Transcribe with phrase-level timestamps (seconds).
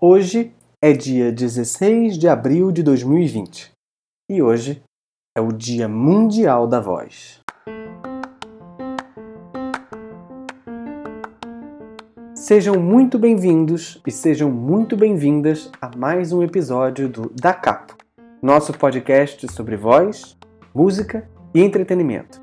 [0.00, 3.72] Hoje é dia 16 de abril de 2020
[4.30, 4.80] e hoje
[5.36, 7.40] é o Dia Mundial da Voz.
[12.32, 17.96] Sejam muito bem-vindos e sejam muito bem-vindas a mais um episódio do Da Capo,
[18.40, 20.38] nosso podcast sobre voz,
[20.72, 22.40] música e entretenimento.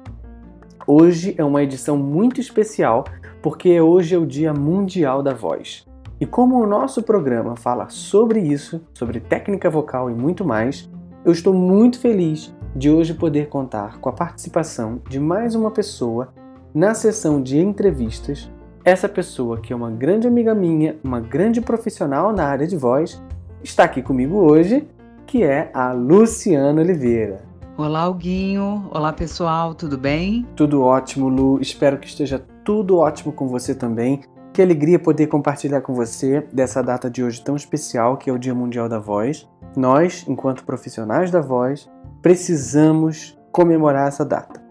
[0.86, 3.06] Hoje é uma edição muito especial
[3.42, 5.86] porque hoje é o Dia Mundial da Voz.
[6.20, 10.90] E como o nosso programa fala sobre isso, sobre técnica vocal e muito mais,
[11.26, 16.30] eu estou muito feliz de hoje poder contar com a participação de mais uma pessoa
[16.74, 18.50] na sessão de entrevistas.
[18.86, 23.22] Essa pessoa, que é uma grande amiga minha, uma grande profissional na área de voz,
[23.62, 24.88] está aqui comigo hoje,
[25.26, 27.44] que é a Luciana Oliveira.
[27.78, 28.88] Olá, Alguinho.
[28.90, 29.76] Olá, pessoal.
[29.76, 30.48] Tudo bem?
[30.56, 31.60] Tudo ótimo, Lu.
[31.60, 34.22] Espero que esteja tudo ótimo com você também.
[34.56, 38.40] Que alegria poder compartilhar com você dessa data de hoje tão especial, que é o
[38.40, 39.46] Dia Mundial da Voz.
[39.76, 44.64] Nós, enquanto profissionais da voz, precisamos comemorar essa data.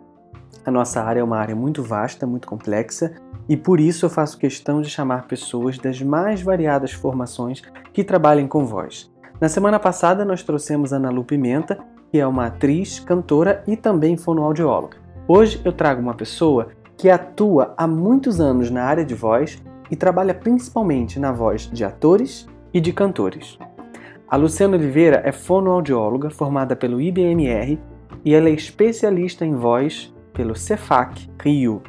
[0.65, 3.13] A nossa área é uma área muito vasta, muito complexa,
[3.47, 8.49] e por isso eu faço questão de chamar pessoas das mais variadas formações que trabalhem
[8.49, 9.13] com voz.
[9.39, 11.79] Na semana passada nós trouxemos Ana Lu Pimenta,
[12.11, 14.97] que é uma atriz, cantora e também fonoaudióloga.
[15.29, 19.97] Hoje eu trago uma pessoa que atua há muitos anos na área de voz e
[19.97, 23.59] trabalha principalmente na voz de atores e de cantores.
[24.29, 27.79] A Luciana Oliveira é fonoaudióloga formada pelo IBMR
[28.25, 31.83] e ela é especialista em voz pelo Cefac Rio.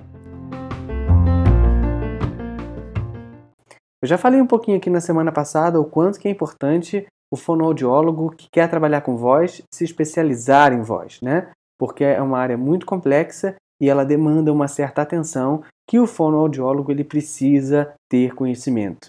[4.02, 7.36] Eu já falei um pouquinho aqui na semana passada o quanto que é importante o
[7.36, 11.50] fonoaudiólogo que quer trabalhar com voz se especializar em voz, né?
[11.80, 16.92] Porque é uma área muito complexa e ela demanda uma certa atenção que o fonoaudiólogo
[16.92, 19.08] ele precisa ter conhecimento.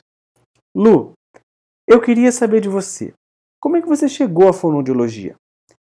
[0.75, 1.13] Lu,
[1.89, 3.13] eu queria saber de você.
[3.61, 5.35] Como é que você chegou à fonoaudiologia?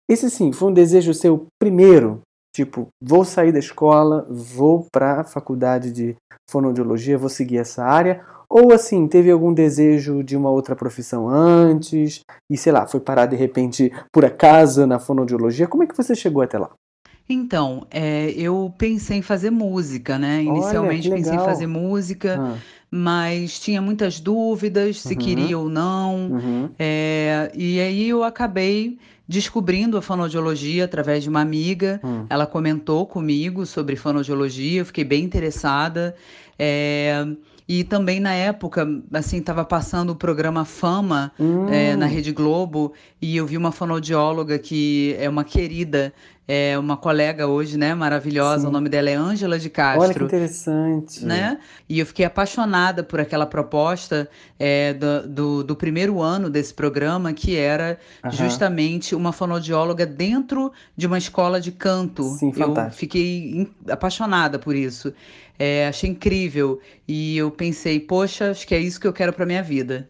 [0.10, 2.22] Esse sim, foi um desejo seu primeiro?
[2.54, 6.16] Tipo, vou sair da escola, vou para a faculdade de
[6.50, 8.26] fonoaudiologia, vou seguir essa área?
[8.50, 12.20] Ou assim, teve algum desejo de uma outra profissão antes
[12.52, 15.68] e sei lá, foi parar de repente por acaso na fonoaudiologia?
[15.68, 16.70] Como é que você chegou até lá?
[17.28, 20.44] Então, é, eu pensei em fazer música, né?
[20.44, 22.58] Inicialmente pensei em fazer música, ah.
[22.90, 25.20] mas tinha muitas dúvidas se uhum.
[25.20, 26.32] queria ou não.
[26.32, 26.70] Uhum.
[26.78, 32.02] É, e aí eu acabei descobrindo a fonoaudiologia através de uma amiga.
[32.04, 32.26] Hum.
[32.30, 36.14] Ela comentou comigo sobre fonoaudiologia, eu fiquei bem interessada.
[36.60, 37.26] É,
[37.74, 41.70] e também na época, assim, estava passando o programa Fama hum.
[41.70, 46.14] é, na Rede Globo e eu vi uma fonoaudióloga que é uma querida,
[46.46, 48.64] é uma colega hoje, né, maravilhosa.
[48.64, 48.68] Sim.
[48.68, 50.04] O nome dela é Ângela de Castro.
[50.04, 51.24] Olha que interessante.
[51.24, 51.60] Né?
[51.88, 54.30] E eu fiquei apaixonada por aquela proposta
[54.60, 57.98] é, do, do, do, primeiro ano desse programa, que era
[58.32, 62.24] justamente uma fonoaudióloga dentro de uma escola de canto.
[62.24, 62.96] Sim, fantástico.
[62.96, 65.14] Eu fiquei apaixonada por isso.
[65.64, 66.80] É, achei incrível.
[67.08, 70.10] E eu pensei, poxa, acho que é isso que eu quero para minha vida.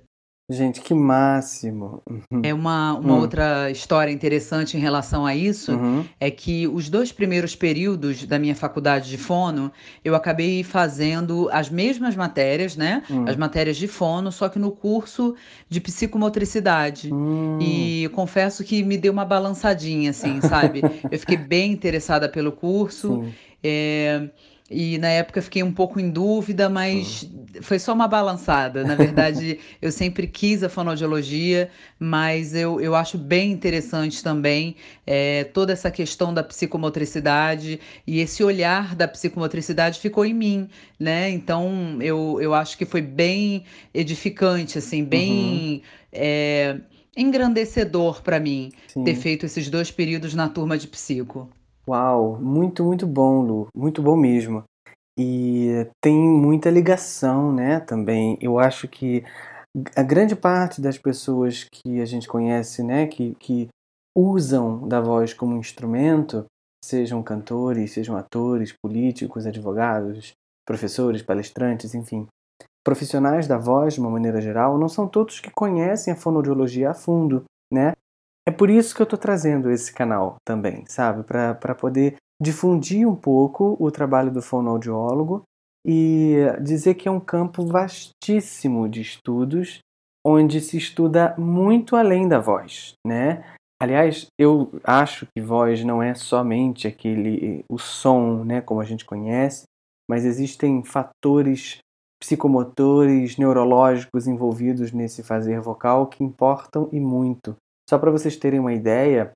[0.50, 2.02] Gente, que máximo!
[2.10, 2.42] Uhum.
[2.42, 3.20] É uma, uma uhum.
[3.20, 6.06] outra história interessante em relação a isso, uhum.
[6.20, 9.72] é que os dois primeiros períodos da minha faculdade de fono,
[10.06, 13.04] eu acabei fazendo as mesmas matérias, né?
[13.10, 13.26] Hum.
[13.28, 15.36] As matérias de fono, só que no curso
[15.70, 17.14] de psicomotricidade.
[17.14, 17.58] Hum.
[17.62, 20.82] E confesso que me deu uma balançadinha, assim, sabe?
[21.10, 23.24] eu fiquei bem interessada pelo curso.
[23.64, 24.30] É,
[24.72, 27.46] e na época fiquei um pouco em dúvida, mas uhum.
[27.62, 28.86] foi só uma balançada.
[28.86, 35.44] Na verdade, eu sempre quis a fonoaudiologia, mas eu, eu acho bem interessante também é,
[35.44, 41.30] toda essa questão da psicomotricidade e esse olhar da psicomotricidade ficou em mim, né?
[41.30, 45.32] Então eu, eu acho que foi bem edificante, assim, bem.
[45.32, 45.82] Uhum.
[46.14, 46.78] É,
[47.16, 49.04] engrandecedor para mim Sim.
[49.04, 51.50] ter feito esses dois períodos na turma de psico.
[51.88, 54.64] Uau, muito, muito bom, Lu, muito bom mesmo.
[55.18, 58.38] E tem muita ligação, né, também.
[58.42, 59.24] Eu acho que
[59.96, 63.68] a grande parte das pessoas que a gente conhece, né, que, que
[64.16, 66.46] usam da voz como instrumento,
[66.84, 70.34] sejam cantores, sejam atores, políticos, advogados,
[70.66, 72.28] professores, palestrantes, enfim,
[72.84, 76.94] profissionais da voz de uma maneira geral, não são todos que conhecem a fonoaudiologia a
[76.94, 77.94] fundo, né?
[78.48, 81.24] É por isso que eu estou trazendo esse canal também, sabe?
[81.24, 85.44] Para poder difundir um pouco o trabalho do fonoaudiólogo
[85.86, 89.80] e dizer que é um campo vastíssimo de estudos
[90.26, 93.44] onde se estuda muito além da voz, né?
[93.82, 99.04] Aliás, eu acho que voz não é somente aquele o som, né, como a gente
[99.04, 99.64] conhece,
[100.08, 101.80] mas existem fatores
[102.22, 107.56] psicomotores, neurológicos envolvidos nesse fazer vocal que importam e muito.
[107.92, 109.34] Só para vocês terem uma ideia,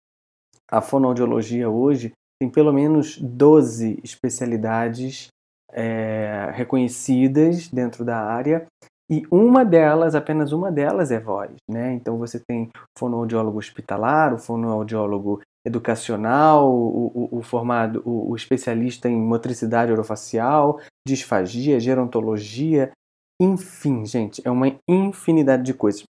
[0.72, 5.28] a fonoaudiologia hoje tem pelo menos 12 especialidades
[5.74, 8.66] é, reconhecidas dentro da área
[9.12, 11.92] e uma delas, apenas uma delas é voz, né?
[11.96, 18.36] Então você tem o fonoaudiólogo hospitalar, o fonoaudiólogo educacional, o, o, o formado, o, o,
[18.38, 22.94] especialista em motricidade orofacial, disfagia, gerontologia,
[23.38, 26.06] enfim, gente, é uma infinidade de coisas.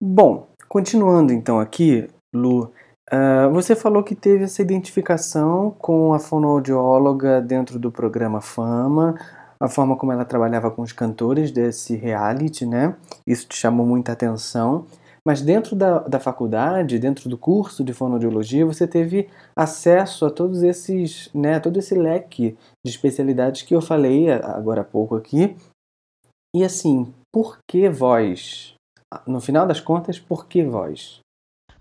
[0.00, 2.72] Bom, continuando então aqui, Lu,
[3.12, 9.14] uh, você falou que teve essa identificação com a fonoaudióloga dentro do programa Fama,
[9.60, 12.94] a forma como ela trabalhava com os cantores desse reality, né?
[13.26, 14.86] Isso te chamou muita atenção.
[15.26, 20.62] Mas dentro da, da faculdade, dentro do curso de fonoaudiologia, você teve acesso a todos
[20.62, 25.54] esses, né, todo esse leque de especialidades que eu falei agora há pouco aqui.
[26.54, 28.77] E assim, por que voz?
[29.26, 31.20] No final das contas, por que voz?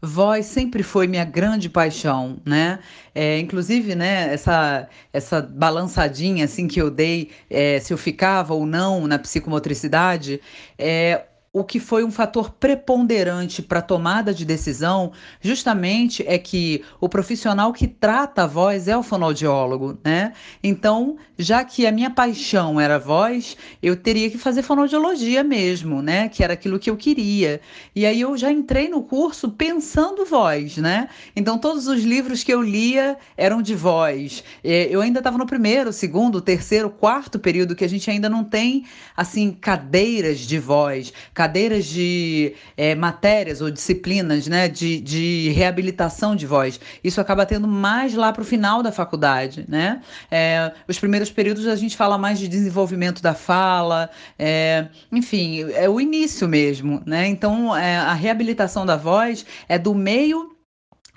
[0.01, 2.79] Voz sempre foi minha grande paixão, né?
[3.15, 8.65] É, inclusive, né, essa, essa balançadinha assim que eu dei, é, se eu ficava ou
[8.65, 10.39] não na psicomotricidade,
[10.77, 11.25] é,
[11.59, 15.11] o que foi um fator preponderante para a tomada de decisão,
[15.41, 20.33] justamente é que o profissional que trata a voz é o fonoaudiólogo, né?
[20.63, 26.01] Então, já que a minha paixão era a voz, eu teria que fazer fonoaudiologia mesmo,
[26.01, 26.29] né?
[26.29, 27.59] Que era aquilo que eu queria.
[27.95, 31.09] E aí eu já entrei no curso pensando voz, né?
[31.35, 34.43] Então, todos os livros que eu lia eram de voz.
[34.63, 38.85] Eu ainda estava no primeiro, segundo, terceiro, quarto período que a gente ainda não tem,
[39.15, 46.45] assim, cadeiras de voz, cadeiras de é, matérias ou disciplinas né, de, de reabilitação de
[46.45, 46.79] voz.
[47.03, 49.65] Isso acaba tendo mais lá para o final da faculdade.
[49.67, 50.01] Né?
[50.29, 55.89] É, os primeiros períodos a gente fala mais de desenvolvimento da fala, é, enfim, é
[55.89, 57.01] o início mesmo.
[57.05, 57.27] Né?
[57.27, 60.56] Então, é, a reabilitação da voz é do meio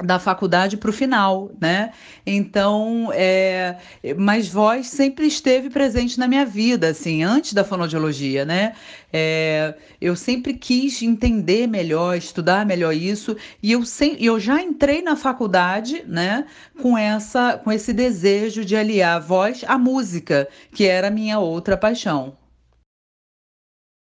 [0.03, 1.93] da faculdade para o final, né?
[2.27, 3.77] Então, é,
[4.17, 8.75] mas voz sempre esteve presente na minha vida, assim, antes da fonoaudiologia, né?
[9.13, 15.03] É, eu sempre quis entender melhor, estudar melhor isso, e eu, sem, eu já entrei
[15.03, 16.47] na faculdade, né,
[16.81, 21.39] com essa, com esse desejo de aliar a voz à música, que era a minha
[21.39, 22.37] outra paixão.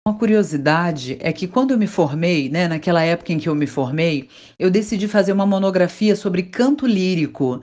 [0.07, 3.68] Uma curiosidade é que quando eu me formei, né, naquela época em que eu me
[3.68, 4.27] formei,
[4.57, 7.62] eu decidi fazer uma monografia sobre canto lírico.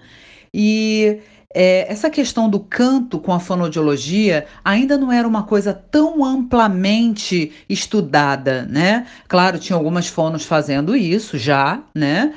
[0.54, 1.20] E
[1.54, 7.52] é, essa questão do canto com a fonoaudiologia ainda não era uma coisa tão amplamente
[7.66, 9.06] estudada, né?
[9.26, 12.34] Claro, tinha algumas fonos fazendo isso já, né?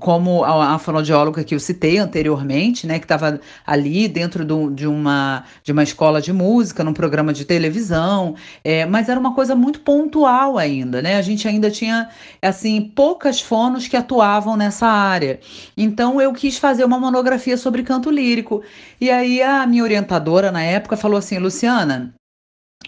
[0.00, 2.98] Como a, a fonoaudióloga que eu citei anteriormente, né?
[2.98, 7.44] Que estava ali dentro do, de, uma, de uma escola de música, num programa de
[7.44, 8.34] televisão,
[8.64, 11.16] é, mas era uma coisa muito pontual ainda, né?
[11.16, 12.08] A gente ainda tinha,
[12.40, 15.38] assim, poucas fonos que atuavam nessa área.
[15.76, 18.62] Então eu quis fazer uma monografia sobre canto lírico lírico.
[19.00, 22.14] E aí a minha orientadora na época falou assim: Luciana,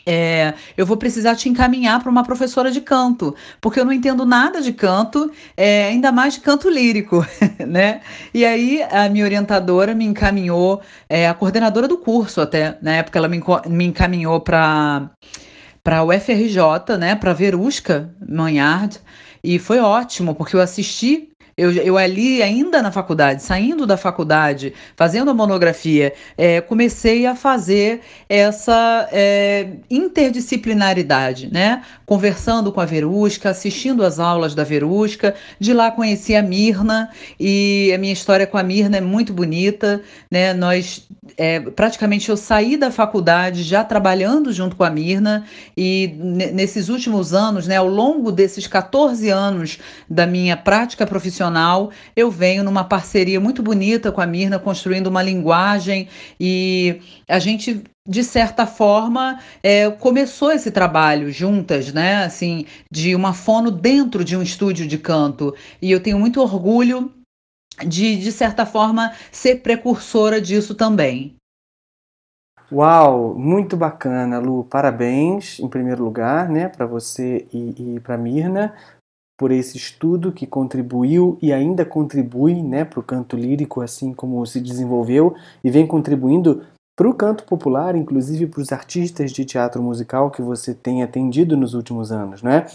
[0.06, 4.24] é, eu vou precisar te encaminhar para uma professora de canto, porque eu não entendo
[4.24, 7.26] nada de canto, é, ainda mais de canto lírico,
[7.66, 8.00] né?
[8.32, 13.18] E aí a minha orientadora me encaminhou, é, a coordenadora do curso até, na época
[13.18, 15.10] ela me, me encaminhou para
[15.82, 19.00] para o FRJ, né, para Verusca Manhard,
[19.42, 21.29] e foi ótimo, porque eu assisti
[21.60, 27.34] eu, eu ali, ainda na faculdade, saindo da faculdade, fazendo a monografia, é, comecei a
[27.34, 28.00] fazer
[28.30, 31.82] essa é, interdisciplinaridade, né?
[32.06, 35.34] Conversando com a Verusca, assistindo às aulas da Verusca.
[35.58, 40.00] De lá conheci a Mirna e a minha história com a Mirna é muito bonita,
[40.30, 40.54] né?
[40.54, 45.44] Nós, é, praticamente, eu saí da faculdade já trabalhando junto com a Mirna
[45.76, 46.14] e
[46.54, 47.76] nesses últimos anos, né?
[47.76, 53.62] Ao longo desses 14 anos da minha prática profissional profissional, eu venho numa parceria muito
[53.62, 60.50] bonita com a Mirna, construindo uma linguagem e a gente de certa forma, é, começou
[60.50, 62.24] esse trabalho juntas, né?
[62.24, 65.54] Assim, de uma fono dentro de um estúdio de canto.
[65.80, 67.12] E eu tenho muito orgulho
[67.86, 71.36] de, de certa forma, ser precursora disso também.
[72.72, 74.64] Uau, muito bacana, Lu.
[74.64, 78.74] Parabéns, em primeiro lugar, né, para você e, e para Mirna
[79.40, 84.44] por esse estudo que contribuiu e ainda contribui né, para o canto lírico, assim como
[84.44, 86.62] se desenvolveu e vem contribuindo
[86.94, 91.56] para o canto popular, inclusive para os artistas de teatro musical que você tem atendido
[91.56, 92.66] nos últimos anos, né?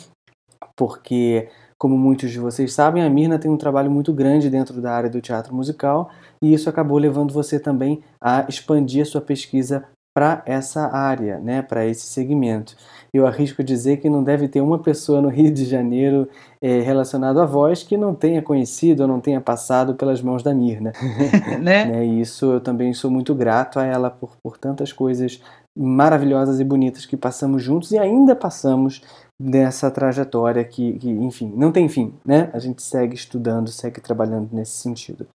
[0.76, 4.92] Porque, como muitos de vocês sabem, a Mirna tem um trabalho muito grande dentro da
[4.92, 6.10] área do teatro musical
[6.42, 11.62] e isso acabou levando você também a expandir a sua pesquisa para essa área, né,
[11.62, 12.78] para esse segmento.
[13.14, 16.30] Eu arrisco dizer que não deve ter uma pessoa no Rio de Janeiro
[16.62, 20.54] é, relacionada à voz que não tenha conhecido ou não tenha passado pelas mãos da
[20.54, 20.94] Mirna.
[21.62, 21.86] né?
[21.92, 22.06] né?
[22.06, 25.42] E isso eu também sou muito grato a ela por, por tantas coisas
[25.78, 29.02] maravilhosas e bonitas que passamos juntos e ainda passamos
[29.38, 32.50] nessa trajetória que, que, enfim, não tem fim, né?
[32.54, 35.28] A gente segue estudando, segue trabalhando nesse sentido.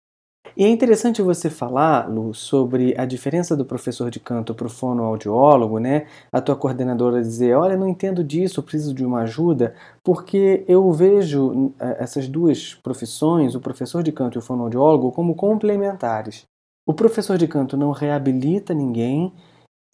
[0.57, 4.71] E é interessante você falar, Lu, sobre a diferença do professor de canto para o
[4.71, 6.07] fonoaudiólogo, né?
[6.33, 11.73] A tua coordenadora dizer, olha, não entendo disso, preciso de uma ajuda, porque eu vejo
[11.79, 16.45] eh, essas duas profissões, o professor de canto e o fonoaudiólogo, como complementares.
[16.87, 19.33] O professor de canto não reabilita ninguém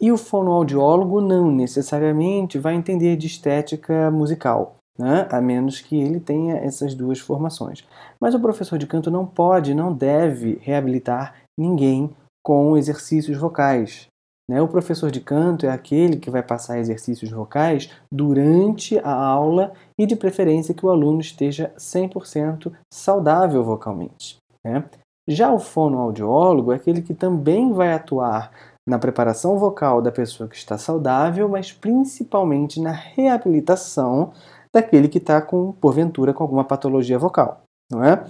[0.01, 5.27] e o fonoaudiólogo não necessariamente vai entender de estética musical né?
[5.31, 7.87] a menos que ele tenha essas duas formações.
[8.21, 12.11] Mas o professor de canto não pode, não deve reabilitar ninguém
[12.45, 14.07] com exercícios vocais.
[14.49, 14.61] Né?
[14.61, 20.07] O professor de canto é aquele que vai passar exercícios vocais durante a aula e,
[20.07, 24.37] de preferência, que o aluno esteja 100% saudável vocalmente.
[24.65, 24.85] Né?
[25.27, 28.51] Já o fonoaudiólogo é aquele que também vai atuar
[28.87, 34.33] na preparação vocal da pessoa que está saudável, mas principalmente na reabilitação
[34.75, 38.27] daquele que está com, porventura, com alguma patologia vocal, não é?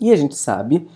[0.00, 0.88] E a gente sabe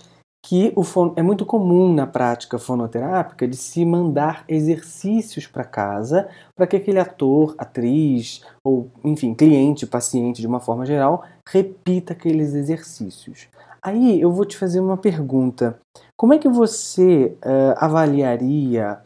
[0.45, 6.67] que fono, é muito comum na prática fonoterápica de se mandar exercícios para casa para
[6.67, 13.49] que aquele ator, atriz ou, enfim, cliente, paciente de uma forma geral, repita aqueles exercícios.
[13.81, 15.79] Aí eu vou te fazer uma pergunta:
[16.17, 19.01] como é que você uh, avaliaria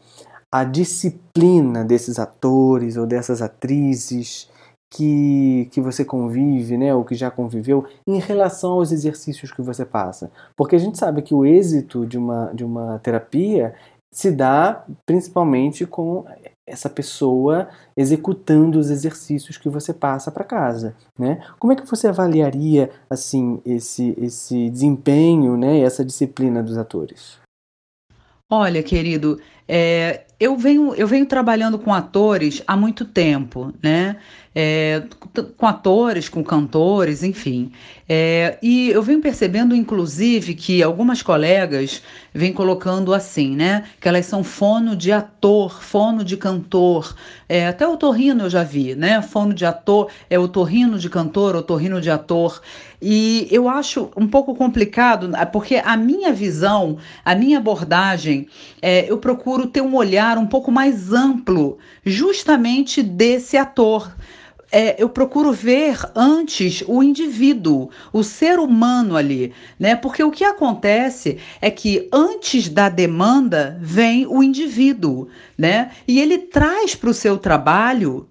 [0.51, 4.49] a disciplina desses atores ou dessas atrizes
[4.89, 9.85] que, que você convive, né, ou que já conviveu, em relação aos exercícios que você
[9.85, 10.31] passa.
[10.55, 13.73] Porque a gente sabe que o êxito de uma, de uma terapia
[14.11, 16.25] se dá principalmente com
[16.65, 21.41] essa pessoa executando os exercícios que você passa para casa, né?
[21.59, 27.37] Como é que você avaliaria assim esse esse desempenho, né, essa disciplina dos atores?
[28.49, 34.17] Olha, querido, é, eu, venho, eu venho trabalhando com atores há muito tempo, né?
[34.59, 35.03] É,
[35.55, 37.71] com atores, com cantores, enfim.
[38.09, 42.01] É, e eu venho percebendo, inclusive, que algumas colegas
[42.33, 43.83] vêm colocando assim, né?
[43.99, 47.15] Que elas são fono de ator, fono de cantor.
[47.49, 49.21] É, até o torrino eu já vi, né?
[49.21, 52.61] Fono de ator, é o torrino de cantor, o torrino de ator.
[53.01, 58.47] E eu acho um pouco complicado, porque a minha visão, a minha abordagem,
[58.81, 64.13] é, eu procuro ter um olhar um pouco mais amplo, justamente desse ator
[64.71, 69.95] é, eu procuro ver antes o indivíduo, o ser humano ali, né?
[69.95, 75.91] Porque o que acontece é que antes da demanda vem o indivíduo, né?
[76.07, 78.27] E ele traz para o seu trabalho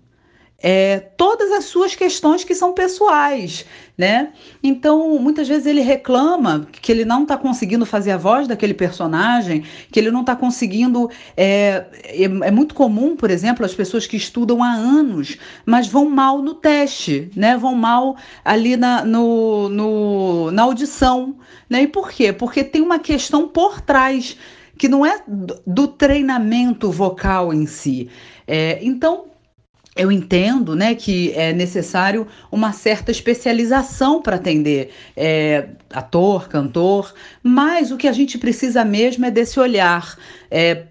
[0.59, 4.33] é, todas as suas questões que são pessoais, né?
[4.63, 9.65] Então, muitas vezes ele reclama que ele não está conseguindo fazer a voz daquele personagem,
[9.93, 11.11] que ele não está conseguindo.
[11.37, 16.09] É, é, é, muito comum, por exemplo, as pessoas que estudam há anos, mas vão
[16.09, 17.57] mal no teste, né?
[17.57, 21.37] Vão mal ali na, no, no, na audição,
[21.69, 21.83] né?
[21.83, 22.33] E por quê?
[22.33, 24.37] Porque tem uma questão por trás
[24.79, 25.23] que não é
[25.67, 28.09] do treinamento vocal em si.
[28.47, 29.27] É, então,
[29.97, 37.91] eu entendo né, que é necessário uma certa especialização para atender é, ator, cantor, mas
[37.91, 40.17] o que a gente precisa mesmo é desse olhar
[40.51, 40.85] é,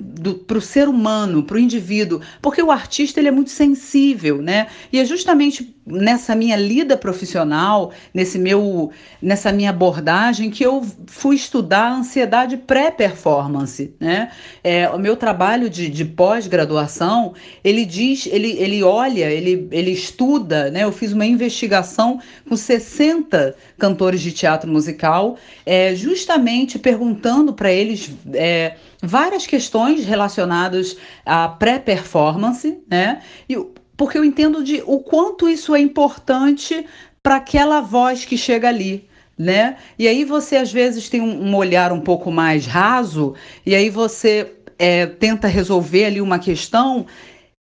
[0.48, 4.68] para o ser humano, para o indivíduo, porque o artista ele é muito sensível, né?
[4.92, 11.36] E é justamente nessa minha lida profissional, nesse meu, nessa minha abordagem, que eu fui
[11.36, 14.32] estudar a ansiedade pré-performance, né?
[14.64, 17.34] É, o meu trabalho de, de pós-graduação,
[17.64, 20.84] ele diz, ele, ele olha, ele, ele estuda, né?
[20.84, 28.12] Eu fiz uma investigação com 60 cantores de teatro musical, é, justamente perguntando para eles
[28.34, 33.22] é, várias questões relacionadas à pré-performance, né?
[33.50, 33.58] E,
[33.98, 36.86] porque eu entendo de o quanto isso é importante
[37.24, 39.08] para aquela voz que chega ali.
[39.38, 39.76] Né?
[40.00, 43.36] E aí você às vezes tem um, um olhar um pouco mais raso,
[43.66, 44.50] e aí você
[44.80, 47.06] é, tenta resolver ali uma questão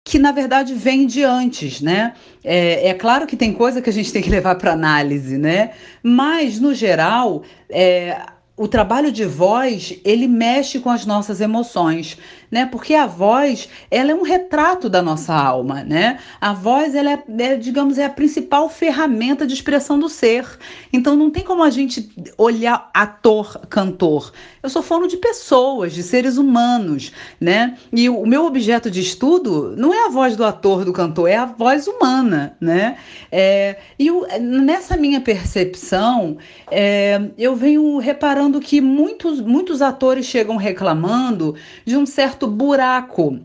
[0.05, 2.13] que na verdade vem de antes, né?
[2.45, 5.71] É, é, claro que tem coisa que a gente tem que levar para análise, né?
[6.03, 8.21] Mas no geral, é,
[8.57, 12.19] o trabalho de voz ele mexe com as nossas emoções,
[12.55, 12.67] né?
[12.67, 16.21] Porque a voz, ela é um retrato da nossa alma, né?
[16.41, 20.47] A voz, ela é, é, digamos, é a principal ferramenta de expressão do ser.
[20.93, 22.09] Então não tem como a gente
[22.39, 24.33] olhar ator, cantor.
[24.63, 27.77] Eu sou fono de pessoas, de seres humanos, né?
[27.93, 31.37] E o meu objeto de estudo não é a voz do ator, do cantor, é
[31.37, 32.97] a voz humana, né?
[33.33, 34.09] É, e
[34.41, 36.39] nessa minha percepção,
[36.71, 43.41] é, eu venho reparando que muitos, muitos atores chegam reclamando de um certo buraco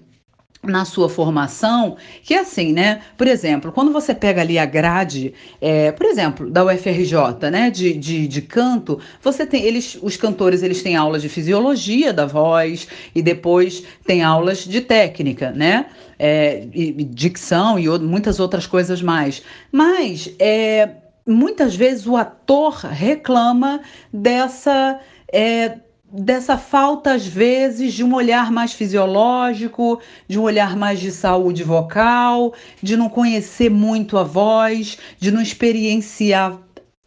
[0.62, 3.01] na sua formação, que é assim, né?
[3.18, 7.94] Por exemplo, quando você pega ali a grade, é, por exemplo, da UFRJ, né, de,
[7.94, 12.88] de, de, canto, você tem, eles, os cantores, eles têm aulas de fisiologia da voz
[13.15, 15.86] e depois tem aulas de técnica, né?
[16.18, 19.41] É, e, dicção e muitas outras coisas mais.
[19.72, 20.89] Mas, é,
[21.25, 23.79] muitas vezes o ator reclama
[24.12, 25.00] dessa...
[25.32, 25.77] É,
[26.12, 31.63] dessa falta, às vezes, de um olhar mais fisiológico, de um olhar mais de saúde
[31.63, 36.60] vocal, de não conhecer muito a voz, de não experienciar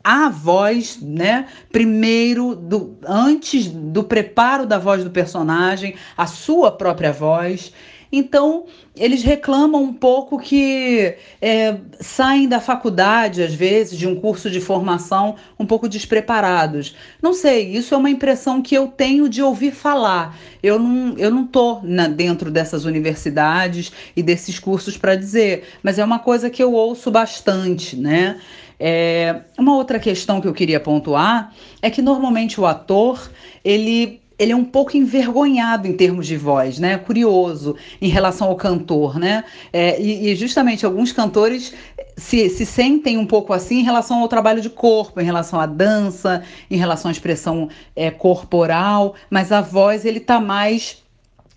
[0.04, 1.46] a voz, né?
[1.70, 7.72] Primeiro, do, antes do preparo da voz do personagem, a sua própria voz.
[8.14, 14.50] Então, eles reclamam um pouco que é, saem da faculdade, às vezes, de um curso
[14.50, 16.94] de formação, um pouco despreparados.
[17.22, 20.38] Não sei, isso é uma impressão que eu tenho de ouvir falar.
[20.62, 21.80] Eu não estou eu não tô
[22.14, 27.10] dentro dessas universidades e desses cursos para dizer, mas é uma coisa que eu ouço
[27.10, 28.38] bastante, né?
[28.78, 33.30] É, uma outra questão que eu queria pontuar é que normalmente o ator
[33.64, 36.98] ele ele é um pouco envergonhado em termos de voz, né?
[36.98, 39.44] Curioso em relação ao cantor, né?
[39.72, 41.72] É, e, e, justamente alguns cantores
[42.16, 45.66] se, se sentem um pouco assim em relação ao trabalho de corpo, em relação à
[45.66, 51.00] dança, em relação à expressão é, corporal, mas a voz ele tá mais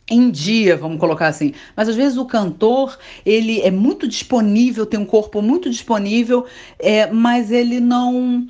[0.08, 1.54] em dia, vamos colocar assim.
[1.76, 6.46] Mas às vezes o cantor, ele é muito disponível, tem um corpo muito disponível,
[6.78, 8.48] é, mas ele não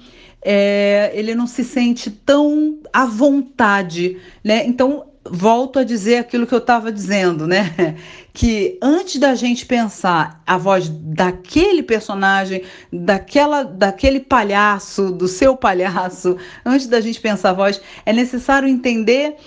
[0.48, 4.64] é, ele não se sente tão à vontade, né?
[4.68, 7.74] Então volto a dizer aquilo que eu estava dizendo, né?
[8.36, 16.36] Que antes da gente pensar a voz daquele personagem, daquela, daquele palhaço, do seu palhaço,
[16.66, 19.38] antes da gente pensar a voz, é necessário entender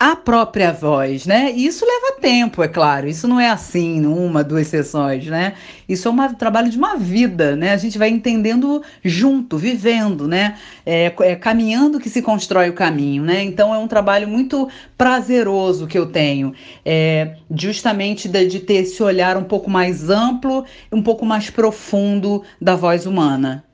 [0.00, 1.52] a própria voz, né?
[1.52, 3.08] E isso leva tempo, é claro.
[3.08, 5.54] Isso não é assim, uma, duas sessões, né?
[5.88, 7.72] Isso é um trabalho de uma vida, né?
[7.72, 10.56] A gente vai entendendo junto, vivendo, né?
[10.86, 13.42] É, é, caminhando que se constrói o caminho, né?
[13.42, 19.02] Então é um trabalho muito prazeroso que eu tenho, é, justamente de, de ter esse
[19.02, 23.64] olhar um pouco mais amplo, um pouco mais profundo da voz humana.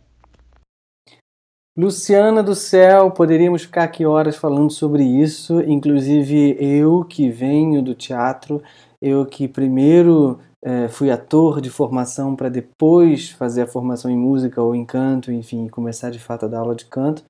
[1.77, 7.97] Luciana do céu, poderíamos ficar aqui horas falando sobre isso, inclusive eu que venho do
[7.97, 8.63] teatro,
[9.03, 14.63] eu que primeiro é, fui ator de formação para depois fazer a formação em música
[14.63, 17.25] ou em canto, enfim, começar de fato a dar aula de canto,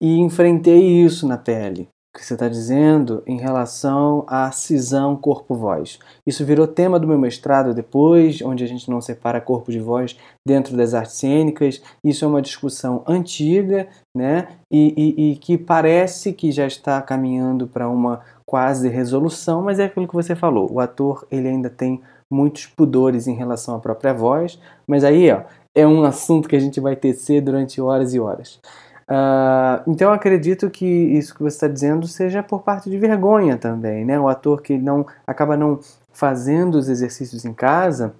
[0.00, 1.88] e enfrentei isso na pele
[2.18, 6.00] que você está dizendo em relação à cisão corpo-voz.
[6.26, 10.18] Isso virou tema do meu mestrado depois, onde a gente não separa corpo de voz
[10.46, 11.80] dentro das artes cênicas.
[12.02, 14.48] Isso é uma discussão antiga, né?
[14.70, 19.84] E, e, e que parece que já está caminhando para uma quase resolução, mas é
[19.84, 20.68] aquilo que você falou.
[20.72, 22.00] O ator ele ainda tem
[22.30, 25.42] muitos pudores em relação à própria voz, mas aí ó,
[25.74, 28.60] é um assunto que a gente vai tecer durante horas e horas.
[29.10, 33.56] Uh, então eu acredito que isso que você está dizendo seja por parte de vergonha
[33.56, 34.20] também, né?
[34.20, 35.80] O ator que não acaba não
[36.12, 38.14] fazendo os exercícios em casa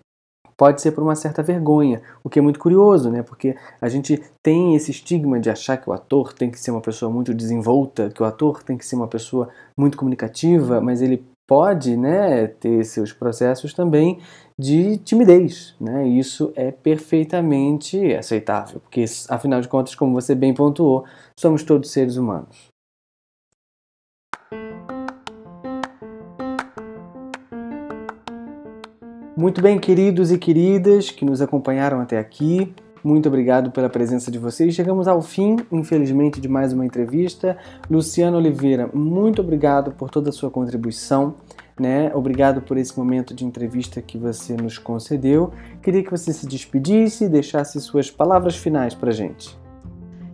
[0.57, 3.23] pode ser por uma certa vergonha, o que é muito curioso, né?
[3.23, 6.81] Porque a gente tem esse estigma de achar que o ator tem que ser uma
[6.81, 11.25] pessoa muito desenvolta, que o ator tem que ser uma pessoa muito comunicativa, mas ele
[11.47, 14.21] pode né, ter seus processos também
[14.59, 15.75] de timidez.
[15.81, 16.09] Né?
[16.09, 21.05] Isso é perfeitamente aceitável, porque, afinal de contas, como você bem pontuou,
[21.39, 22.69] somos todos seres humanos.
[29.37, 32.75] Muito bem, queridos e queridas que nos acompanharam até aqui.
[33.05, 34.75] Muito obrigado pela presença de vocês.
[34.75, 37.57] Chegamos ao fim, infelizmente, de mais uma entrevista.
[37.89, 41.37] Luciano Oliveira, muito obrigado por toda a sua contribuição.
[41.79, 42.11] Né?
[42.15, 45.53] Obrigado por esse momento de entrevista que você nos concedeu.
[45.83, 49.57] Queria que você se despedisse e deixasse suas palavras finais para gente.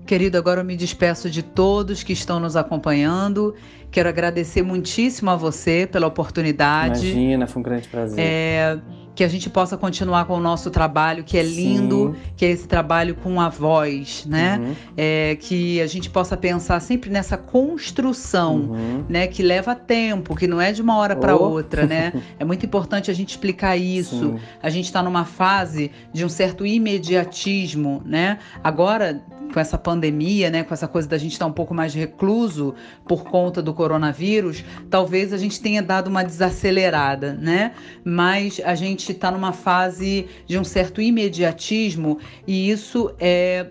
[0.06, 3.54] Querido, agora eu me despeço de todos que estão nos acompanhando.
[3.90, 7.06] Quero agradecer muitíssimo a você pela oportunidade.
[7.06, 8.18] Imagina, foi um grande prazer.
[8.18, 8.78] É
[9.14, 12.32] que a gente possa continuar com o nosso trabalho, que é lindo, Sim.
[12.36, 14.58] que é esse trabalho com a voz, né?
[14.58, 14.74] Uhum.
[14.96, 19.04] É, que a gente possa pensar sempre nessa construção, uhum.
[19.08, 19.26] né?
[19.26, 21.50] Que leva tempo, que não é de uma hora para oh.
[21.50, 22.12] outra, né?
[22.38, 24.18] É muito importante a gente explicar isso.
[24.18, 24.38] Sim.
[24.62, 28.38] A gente está numa fase de um certo imediatismo, né?
[28.62, 29.22] Agora,
[29.54, 30.64] com essa pandemia, né?
[30.64, 32.74] Com essa coisa da gente estar tá um pouco mais recluso
[33.06, 37.72] por conta do coronavírus, talvez a gente tenha dado uma desacelerada, né?
[38.04, 43.66] Mas a gente gente está numa fase de um certo imediatismo e isso é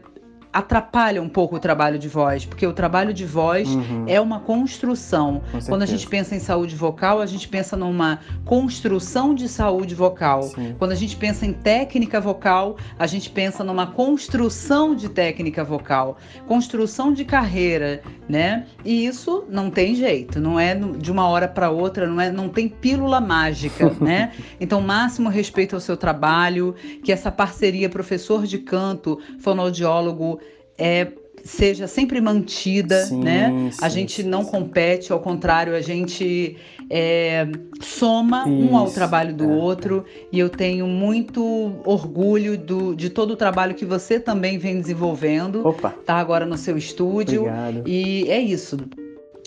[0.54, 4.06] atrapalha um pouco o trabalho de voz, porque o trabalho de voz uhum.
[4.08, 5.42] é uma construção.
[5.68, 10.44] Quando a gente pensa em saúde vocal, a gente pensa numa construção de saúde vocal.
[10.44, 10.76] Sim.
[10.78, 16.18] Quando a gente pensa em técnica vocal, a gente pensa numa construção de técnica vocal,
[16.48, 18.68] construção de carreira, né?
[18.86, 22.48] E isso não tem jeito, não é de uma hora para outra, não é, não
[22.48, 24.32] tem pílula mágica, né?
[24.60, 30.40] Então, máximo respeito ao seu trabalho, que essa parceria professor de canto, fonoaudiólogo
[30.78, 31.08] é,
[31.44, 33.70] seja sempre mantida, sim, né?
[33.72, 36.58] Sim, a gente não compete, ao contrário, a gente
[36.90, 37.48] é,
[37.82, 40.28] soma Isso, um ao trabalho do é, outro é.
[40.32, 45.68] e eu tenho muito orgulho do, de todo o trabalho que você também vem desenvolvendo.
[45.68, 45.94] Opa.
[46.06, 47.84] Tá agora no seu estúdio Obrigado.
[47.86, 48.78] e é isso.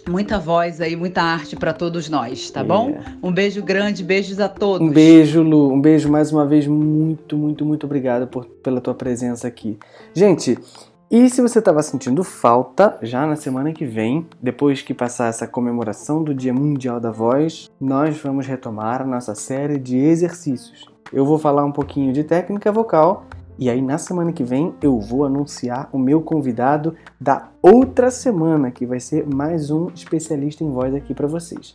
[0.09, 2.65] Muita voz aí, muita arte para todos nós, tá é.
[2.65, 2.97] bom?
[3.21, 4.87] Um beijo grande, beijos a todos.
[4.87, 5.73] Um beijo, Lu.
[5.73, 6.65] Um beijo mais uma vez.
[6.65, 9.77] Muito, muito, muito obrigado por, pela tua presença aqui.
[10.15, 10.57] Gente,
[11.09, 15.47] e se você estava sentindo falta, já na semana que vem, depois que passar essa
[15.47, 20.85] comemoração do Dia Mundial da Voz, nós vamos retomar a nossa série de exercícios.
[21.13, 23.25] Eu vou falar um pouquinho de técnica vocal
[23.57, 28.73] e aí na semana que vem eu vou anunciar o meu convidado da outra semana,
[28.73, 31.73] que vai ser mais um especialista em voz aqui para vocês.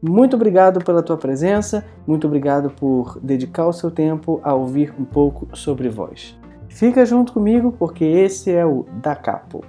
[0.00, 5.04] Muito obrigado pela tua presença, muito obrigado por dedicar o seu tempo a ouvir um
[5.04, 6.39] pouco sobre voz.
[6.70, 9.62] Fica junto comigo porque esse é o Da Capo.